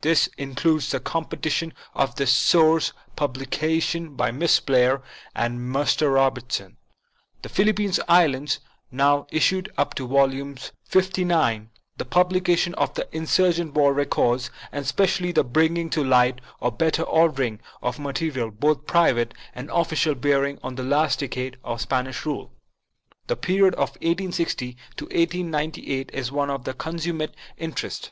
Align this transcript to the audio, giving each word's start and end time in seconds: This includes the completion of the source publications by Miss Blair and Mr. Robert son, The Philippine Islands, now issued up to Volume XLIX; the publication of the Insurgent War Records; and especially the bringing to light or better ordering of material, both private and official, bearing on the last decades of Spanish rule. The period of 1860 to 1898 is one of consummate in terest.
This 0.00 0.28
includes 0.38 0.92
the 0.92 1.00
completion 1.00 1.72
of 1.92 2.14
the 2.14 2.26
source 2.28 2.92
publications 3.16 4.10
by 4.16 4.30
Miss 4.30 4.60
Blair 4.60 5.02
and 5.34 5.58
Mr. 5.58 6.14
Robert 6.14 6.52
son, 6.52 6.76
The 7.42 7.48
Philippine 7.48 7.90
Islands, 8.08 8.60
now 8.92 9.26
issued 9.32 9.68
up 9.76 9.94
to 9.96 10.06
Volume 10.06 10.54
XLIX; 10.88 11.66
the 11.96 12.04
publication 12.04 12.74
of 12.74 12.94
the 12.94 13.08
Insurgent 13.10 13.74
War 13.74 13.92
Records; 13.92 14.52
and 14.70 14.84
especially 14.84 15.32
the 15.32 15.42
bringing 15.42 15.90
to 15.90 16.04
light 16.04 16.40
or 16.60 16.70
better 16.70 17.02
ordering 17.02 17.58
of 17.82 17.98
material, 17.98 18.52
both 18.52 18.86
private 18.86 19.34
and 19.52 19.68
official, 19.72 20.14
bearing 20.14 20.60
on 20.62 20.76
the 20.76 20.84
last 20.84 21.18
decades 21.18 21.56
of 21.64 21.80
Spanish 21.80 22.24
rule. 22.24 22.52
The 23.26 23.34
period 23.34 23.74
of 23.74 23.90
1860 23.98 24.76
to 24.98 25.06
1898 25.06 26.10
is 26.12 26.30
one 26.30 26.50
of 26.50 26.64
consummate 26.78 27.34
in 27.56 27.72
terest. 27.72 28.04